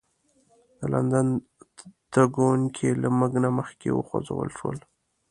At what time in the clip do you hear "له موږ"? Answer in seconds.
3.01-3.33